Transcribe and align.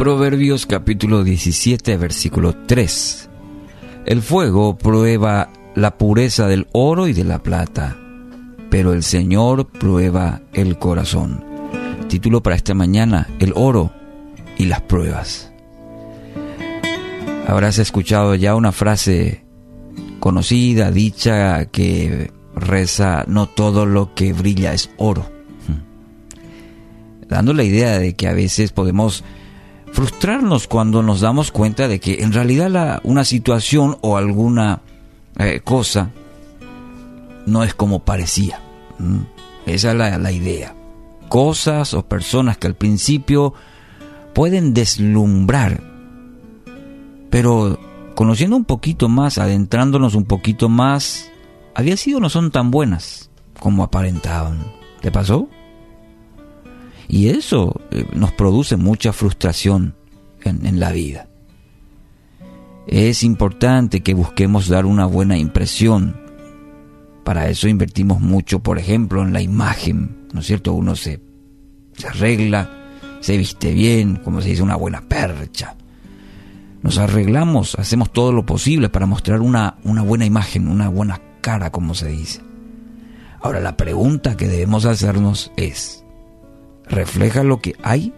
Proverbios 0.00 0.64
capítulo 0.64 1.24
17, 1.24 1.98
versículo 1.98 2.56
3. 2.64 3.28
El 4.06 4.22
fuego 4.22 4.78
prueba 4.78 5.50
la 5.74 5.98
pureza 5.98 6.48
del 6.48 6.68
oro 6.72 7.06
y 7.06 7.12
de 7.12 7.22
la 7.22 7.42
plata, 7.42 7.98
pero 8.70 8.94
el 8.94 9.02
Señor 9.02 9.66
prueba 9.66 10.40
el 10.54 10.78
corazón. 10.78 11.44
Título 12.08 12.42
para 12.42 12.56
esta 12.56 12.72
mañana, 12.72 13.28
el 13.40 13.52
oro 13.54 13.92
y 14.56 14.64
las 14.64 14.80
pruebas. 14.80 15.52
Habrás 17.46 17.78
escuchado 17.78 18.34
ya 18.36 18.54
una 18.54 18.72
frase 18.72 19.44
conocida, 20.18 20.90
dicha, 20.90 21.66
que 21.66 22.32
reza, 22.54 23.26
no 23.28 23.50
todo 23.50 23.84
lo 23.84 24.14
que 24.14 24.32
brilla 24.32 24.72
es 24.72 24.88
oro. 24.96 25.30
Dando 27.28 27.52
la 27.52 27.64
idea 27.64 27.98
de 27.98 28.14
que 28.16 28.28
a 28.28 28.32
veces 28.32 28.72
podemos 28.72 29.24
frustrarnos 29.92 30.66
cuando 30.66 31.02
nos 31.02 31.20
damos 31.20 31.50
cuenta 31.50 31.88
de 31.88 32.00
que 32.00 32.22
en 32.22 32.32
realidad 32.32 33.00
una 33.04 33.24
situación 33.24 33.98
o 34.00 34.16
alguna 34.16 34.82
eh, 35.38 35.60
cosa 35.62 36.10
no 37.46 37.64
es 37.64 37.74
como 37.74 38.00
parecía. 38.00 38.60
Esa 39.66 39.90
es 39.90 39.96
la, 39.96 40.18
la 40.18 40.32
idea. 40.32 40.74
Cosas 41.28 41.94
o 41.94 42.06
personas 42.06 42.58
que 42.58 42.66
al 42.66 42.74
principio 42.74 43.54
pueden 44.34 44.74
deslumbrar, 44.74 45.82
pero 47.30 47.78
conociendo 48.14 48.56
un 48.56 48.64
poquito 48.64 49.08
más, 49.08 49.38
adentrándonos 49.38 50.14
un 50.14 50.24
poquito 50.24 50.68
más, 50.68 51.30
había 51.74 51.96
sido 51.96 52.20
no 52.20 52.28
son 52.28 52.50
tan 52.50 52.70
buenas 52.70 53.30
como 53.58 53.84
aparentaban. 53.84 54.58
¿Te 55.00 55.10
pasó? 55.10 55.48
Y 57.10 57.30
eso 57.30 57.80
eh, 57.90 58.06
nos 58.14 58.30
produce 58.30 58.76
mucha 58.76 59.12
frustración 59.12 59.96
en, 60.44 60.78
la 60.78 60.92
vida. 60.92 61.26
Es 62.86 63.24
importante 63.24 64.00
que 64.00 64.14
busquemos 64.14 64.68
dar 64.68 64.86
una 64.86 65.06
buena 65.06 65.36
impresión. 65.36 66.16
Para 67.24 67.48
eso 67.48 67.66
invertimos 67.66 68.20
mucho, 68.20 68.60
por 68.60 68.78
ejemplo, 68.78 69.22
en 69.22 69.32
la 69.32 69.42
imagen, 69.42 70.28
¿no 70.32 70.38
es 70.38 70.46
cierto? 70.46 70.72
Uno 70.72 70.94
se, 70.94 71.20
se 71.94 72.06
arregla, 72.06 72.70
se 73.18 73.36
viste 73.36 73.74
bien, 73.74 74.20
como 74.22 74.40
se 74.40 74.50
dice, 74.50 74.62
una 74.62 74.76
buena 74.76 75.00
percha. 75.00 75.74
Nos 76.80 76.96
arreglamos, 76.96 77.74
hacemos 77.74 78.12
todo 78.12 78.32
lo 78.32 78.46
posible 78.46 78.88
para 78.88 79.06
mostrar 79.06 79.40
una, 79.40 79.78
una 79.82 80.02
buena 80.02 80.26
imagen, 80.26 80.68
una 80.68 80.88
buena 80.88 81.20
cara, 81.40 81.72
como 81.72 81.92
se 81.94 82.06
dice. 82.06 82.40
Ahora 83.42 83.58
la 83.58 83.76
pregunta 83.76 84.36
que 84.36 84.46
debemos 84.46 84.84
hacernos 84.84 85.50
es, 85.56 86.04
refleja 86.90 87.44
lo 87.44 87.60
que 87.60 87.76
hay 87.82 88.12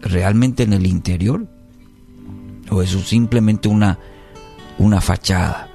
realmente 0.00 0.62
en 0.62 0.72
el 0.72 0.86
interior? 0.86 1.46
¿O 2.70 2.82
es 2.82 2.90
simplemente 2.90 3.68
una, 3.68 3.98
una 4.78 5.00
fachada? 5.00 5.68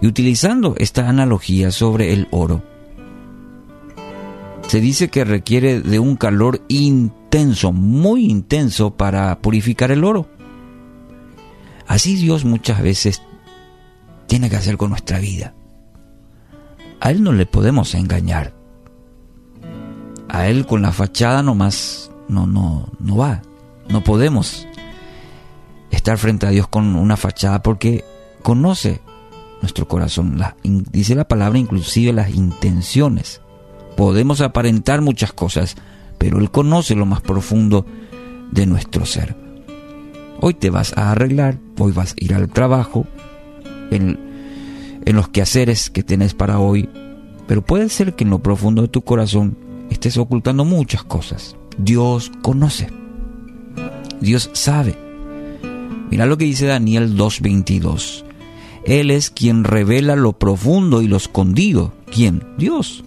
Y 0.00 0.06
utilizando 0.06 0.74
esta 0.78 1.08
analogía 1.08 1.70
sobre 1.70 2.12
el 2.12 2.28
oro, 2.30 2.62
se 4.68 4.80
dice 4.80 5.08
que 5.08 5.24
requiere 5.24 5.80
de 5.80 5.98
un 5.98 6.16
calor 6.16 6.60
intenso, 6.68 7.72
muy 7.72 8.26
intenso 8.26 8.96
para 8.96 9.40
purificar 9.40 9.90
el 9.90 10.04
oro. 10.04 10.28
Así 11.86 12.16
Dios 12.16 12.44
muchas 12.44 12.82
veces 12.82 13.22
tiene 14.26 14.50
que 14.50 14.56
hacer 14.56 14.76
con 14.76 14.90
nuestra 14.90 15.18
vida. 15.18 15.54
A 17.00 17.10
Él 17.10 17.22
no 17.22 17.32
le 17.32 17.46
podemos 17.46 17.94
engañar 17.94 18.57
a 20.38 20.48
él 20.48 20.66
con 20.66 20.82
la 20.82 20.92
fachada 20.92 21.42
nomás 21.42 22.10
no, 22.28 22.46
no, 22.46 22.88
no 23.00 23.16
va. 23.16 23.42
No 23.88 24.04
podemos 24.04 24.66
estar 25.90 26.16
frente 26.18 26.46
a 26.46 26.50
Dios 26.50 26.68
con 26.68 26.94
una 26.94 27.16
fachada 27.16 27.62
porque 27.62 28.04
conoce 28.42 29.00
nuestro 29.62 29.88
corazón. 29.88 30.40
dice 30.62 31.14
la 31.14 31.26
palabra 31.26 31.58
inclusive 31.58 32.12
las 32.12 32.30
intenciones. 32.30 33.40
Podemos 33.96 34.40
aparentar 34.40 35.00
muchas 35.00 35.32
cosas, 35.32 35.74
pero 36.18 36.38
Él 36.38 36.52
conoce 36.52 36.94
lo 36.94 37.06
más 37.06 37.20
profundo 37.20 37.84
de 38.52 38.66
nuestro 38.66 39.06
ser. 39.06 39.36
Hoy 40.40 40.54
te 40.54 40.70
vas 40.70 40.96
a 40.96 41.10
arreglar, 41.10 41.58
hoy 41.78 41.90
vas 41.90 42.12
a 42.12 42.24
ir 42.24 42.34
al 42.34 42.48
trabajo, 42.48 43.06
en, 43.90 45.00
en 45.04 45.16
los 45.16 45.28
quehaceres 45.30 45.90
que 45.90 46.04
tenés 46.04 46.34
para 46.34 46.60
hoy, 46.60 46.88
pero 47.48 47.62
puede 47.62 47.88
ser 47.88 48.14
que 48.14 48.22
en 48.22 48.30
lo 48.30 48.38
profundo 48.38 48.82
de 48.82 48.88
tu 48.88 49.02
corazón 49.02 49.67
estés 49.90 50.16
ocultando 50.16 50.64
muchas 50.64 51.02
cosas. 51.04 51.56
Dios 51.76 52.32
conoce. 52.42 52.88
Dios 54.20 54.50
sabe. 54.52 54.98
Mira 56.10 56.26
lo 56.26 56.38
que 56.38 56.44
dice 56.44 56.66
Daniel 56.66 57.16
2.22. 57.16 58.24
Él 58.84 59.10
es 59.10 59.30
quien 59.30 59.64
revela 59.64 60.16
lo 60.16 60.32
profundo 60.32 61.02
y 61.02 61.08
lo 61.08 61.16
escondido. 61.16 61.92
¿Quién? 62.10 62.42
Dios. 62.56 63.04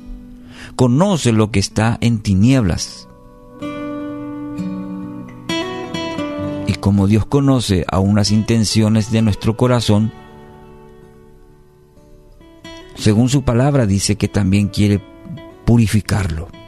Conoce 0.76 1.32
lo 1.32 1.52
que 1.52 1.60
está 1.60 1.98
en 2.02 2.20
tinieblas. 2.20 3.08
Y 6.68 6.74
como 6.76 7.08
Dios 7.08 7.26
conoce 7.26 7.86
aún 7.92 8.16
las 8.16 8.32
intenciones 8.32 9.12
de 9.12 9.22
nuestro 9.22 9.58
corazón, 9.58 10.14
según 12.96 13.30
su 13.30 13.44
palabra 13.44 13.86
dice 13.86 14.16
que 14.16 14.28
también 14.28 14.68
quiere 14.68 15.02
purificarlo 15.66 16.61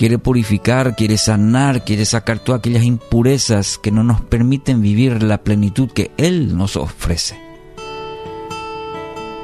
quiere 0.00 0.16
purificar, 0.16 0.96
quiere 0.96 1.18
sanar, 1.18 1.84
quiere 1.84 2.06
sacar 2.06 2.38
todas 2.38 2.60
aquellas 2.60 2.84
impurezas 2.84 3.76
que 3.76 3.90
no 3.90 4.02
nos 4.02 4.22
permiten 4.22 4.80
vivir 4.80 5.22
la 5.22 5.44
plenitud 5.44 5.90
que 5.90 6.10
Él 6.16 6.56
nos 6.56 6.76
ofrece. 6.76 7.38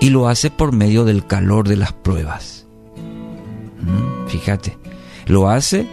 Y 0.00 0.09
lo 0.09 0.28
hace 0.28 0.50
por 0.50 0.72
medio 0.72 1.05
del 1.05 1.27
calor 1.27 1.69
de 1.69 1.77
las 1.77 1.93
pruebas. 1.93 2.66
¿Mm? 2.97 4.28
Fíjate, 4.28 4.78
lo 5.27 5.50
hace 5.50 5.87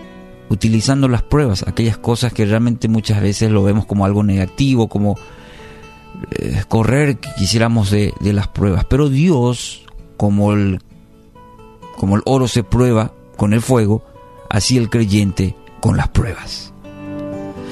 utilizando 0.47 1.09
las 1.09 1.23
pruebas, 1.23 1.68
aquellas 1.68 1.97
cosas 1.97 2.31
que 2.31 2.46
realmente 2.46 2.88
muchas 2.88 3.22
veces 3.22 3.52
lo 3.52 3.63
vemos 3.63 3.85
como 3.85 4.06
algo 4.06 4.23
negativo, 4.23 4.88
como 4.88 5.18
eh, 6.31 6.63
correr 6.69 7.19
quisiéramos 7.38 7.91
de, 7.91 8.13
de, 8.22 8.31
las 8.31 8.47
pruebas. 8.47 8.85
Pero 8.85 9.09
Dios, 9.09 9.84
como 10.16 10.53
el, 10.53 10.79
como 11.97 12.16
el 12.16 12.22
oro 12.23 12.47
se 12.47 12.63
prueba 12.63 13.12
con 13.35 13.52
el 13.52 13.62
fuego, 13.62 14.06
así 14.53 14.78
el 14.78 14.90
creyente 14.90 15.56
con 15.81 15.97
las 15.97 16.08
pruebas. 16.09 16.74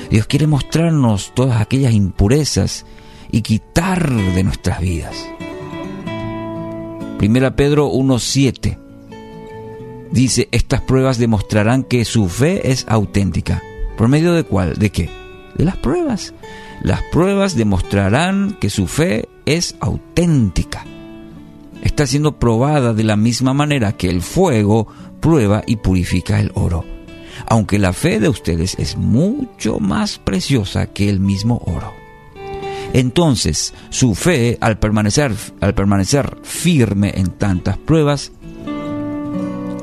Dios 0.09 0.25
quiere 0.25 0.47
mostrarnos 0.47 1.31
todas 1.33 1.61
aquellas 1.61 1.93
impurezas 1.93 2.85
y 3.31 3.43
quitar 3.43 4.11
de 4.11 4.43
nuestras 4.43 4.81
vidas. 4.81 5.15
Primera 7.17 7.55
Pedro 7.55 7.89
1.7 7.91 8.77
dice, 10.11 10.49
estas 10.51 10.81
pruebas 10.81 11.17
demostrarán 11.19 11.83
que 11.83 12.03
su 12.03 12.27
fe 12.27 12.71
es 12.71 12.85
auténtica. 12.89 13.61
¿Por 13.95 14.09
medio 14.09 14.33
de 14.33 14.43
cuál? 14.43 14.77
¿De 14.77 14.89
qué? 14.89 15.09
De 15.55 15.63
las 15.63 15.77
pruebas. 15.77 16.33
Las 16.81 17.01
pruebas 17.11 17.55
demostrarán 17.55 18.57
que 18.59 18.71
su 18.71 18.87
fe 18.87 19.29
es 19.45 19.75
auténtica. 19.79 20.83
Está 21.81 22.05
siendo 22.05 22.37
probada 22.37 22.93
de 22.93 23.03
la 23.03 23.15
misma 23.15 23.53
manera 23.53 23.93
que 23.93 24.09
el 24.09 24.21
fuego 24.21 24.87
prueba 25.19 25.63
y 25.65 25.77
purifica 25.77 26.39
el 26.39 26.51
oro, 26.53 26.85
aunque 27.47 27.79
la 27.79 27.93
fe 27.93 28.19
de 28.19 28.29
ustedes 28.29 28.75
es 28.77 28.97
mucho 28.97 29.79
más 29.79 30.19
preciosa 30.19 30.87
que 30.87 31.09
el 31.09 31.19
mismo 31.19 31.61
oro. 31.65 31.93
Entonces, 32.93 33.73
su 33.89 34.15
fe, 34.15 34.57
al 34.59 34.77
permanecer, 34.77 35.33
al 35.61 35.73
permanecer 35.73 36.37
firme 36.43 37.13
en 37.15 37.29
tantas 37.29 37.77
pruebas, 37.77 38.31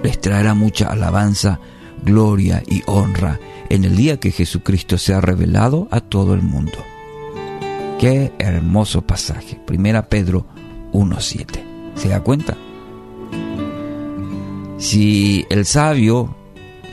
les 0.02 0.20
traerá 0.20 0.54
mucha 0.54 0.88
alabanza, 0.88 1.58
gloria 2.04 2.62
y 2.66 2.82
honra 2.86 3.40
en 3.70 3.84
el 3.84 3.96
día 3.96 4.20
que 4.20 4.30
Jesucristo 4.30 4.98
sea 4.98 5.20
revelado 5.20 5.88
a 5.90 6.00
todo 6.00 6.34
el 6.34 6.42
mundo. 6.42 6.78
Qué 7.98 8.32
hermoso 8.38 9.02
pasaje. 9.02 9.60
Primera 9.66 10.08
Pedro 10.08 10.46
1.7. 10.92 11.67
¿Se 11.98 12.08
da 12.08 12.20
cuenta? 12.20 12.56
Si 14.78 15.44
el 15.50 15.66
sabio 15.66 16.34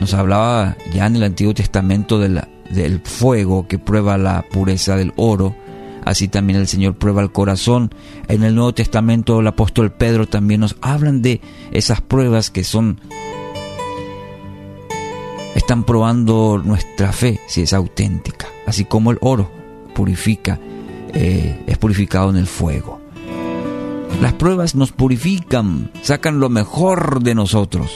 nos 0.00 0.12
hablaba 0.14 0.76
ya 0.92 1.06
en 1.06 1.16
el 1.16 1.22
Antiguo 1.22 1.54
Testamento 1.54 2.18
del 2.18 3.00
fuego 3.04 3.68
que 3.68 3.78
prueba 3.78 4.18
la 4.18 4.42
pureza 4.42 4.96
del 4.96 5.12
oro, 5.16 5.54
así 6.04 6.26
también 6.26 6.58
el 6.58 6.66
Señor 6.66 6.96
prueba 6.96 7.22
el 7.22 7.30
corazón. 7.30 7.94
En 8.26 8.42
el 8.42 8.56
Nuevo 8.56 8.74
Testamento 8.74 9.38
el 9.38 9.46
apóstol 9.46 9.92
Pedro 9.92 10.26
también 10.26 10.60
nos 10.60 10.76
hablan 10.80 11.22
de 11.22 11.40
esas 11.70 12.00
pruebas 12.00 12.50
que 12.50 12.64
son 12.64 13.00
están 15.54 15.84
probando 15.84 16.60
nuestra 16.62 17.12
fe 17.12 17.40
si 17.46 17.62
es 17.62 17.72
auténtica, 17.72 18.46
así 18.66 18.84
como 18.84 19.10
el 19.10 19.18
oro 19.20 19.50
purifica, 19.94 20.60
eh, 21.14 21.64
es 21.66 21.78
purificado 21.78 22.30
en 22.30 22.36
el 22.36 22.46
fuego. 22.46 23.05
Las 24.20 24.32
pruebas 24.32 24.74
nos 24.74 24.92
purifican, 24.92 25.90
sacan 26.02 26.40
lo 26.40 26.48
mejor 26.48 27.22
de 27.22 27.34
nosotros. 27.34 27.90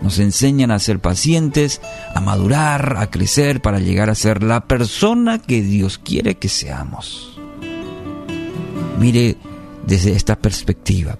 Nos 0.00 0.18
enseñan 0.18 0.70
a 0.70 0.78
ser 0.78 1.00
pacientes, 1.00 1.80
a 2.14 2.20
madurar, 2.20 2.96
a 2.98 3.10
crecer 3.10 3.60
para 3.60 3.80
llegar 3.80 4.10
a 4.10 4.14
ser 4.14 4.42
la 4.42 4.66
persona 4.66 5.38
que 5.38 5.60
Dios 5.62 5.98
quiere 5.98 6.36
que 6.36 6.48
seamos. 6.48 7.38
Mire 8.98 9.36
desde 9.86 10.12
esta 10.12 10.36
perspectiva. 10.36 11.18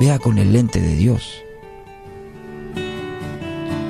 Vea 0.00 0.18
con 0.18 0.38
el 0.38 0.52
lente 0.52 0.80
de 0.80 0.96
Dios. 0.96 1.44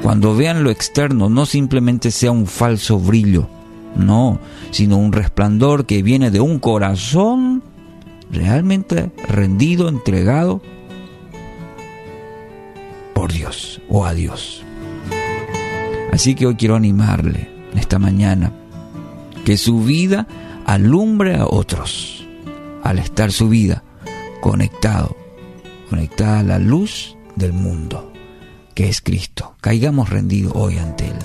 Cuando 0.03 0.37
vean 0.37 0.65
lo 0.65 0.71
externo, 0.71 1.31
no 1.31 1.47
simplemente 1.47 2.11
sea 2.11 2.31
un 2.31 2.47
falso 2.47 2.99
brillo, 2.99 3.49
no, 3.97 4.39
sino 4.71 4.99
un 4.99 5.13
resplandor 5.13 5.87
que 5.87 6.03
viene 6.03 6.31
de 6.31 6.41
un 6.41 6.59
corazón 6.59 7.54
realmente 8.31 9.11
rendido, 9.29 9.89
entregado 9.89 10.61
por 13.15 13.33
Dios 13.33 13.81
o 13.89 14.05
a 14.05 14.15
Dios. 14.15 14.63
Así 16.13 16.35
que 16.35 16.47
hoy 16.47 16.55
quiero 16.57 16.77
animarle 16.77 17.51
esta 17.75 17.99
mañana 17.99 18.53
que 19.45 19.57
su 19.57 19.83
vida 19.83 20.27
alumbre 20.67 21.37
a 21.37 21.47
otros 21.47 22.27
al 22.83 22.99
estar 22.99 23.33
su 23.33 23.49
vida 23.49 23.83
conectado, 24.41 25.17
conectada 25.89 26.41
a 26.41 26.43
la 26.43 26.59
luz 26.59 27.17
del 27.35 27.53
mundo, 27.53 28.13
que 28.75 28.89
es 28.89 29.01
Cristo. 29.01 29.55
Caigamos 29.61 30.11
rendidos 30.11 30.53
hoy 30.55 30.79
ante 30.79 31.07
Él. 31.09 31.17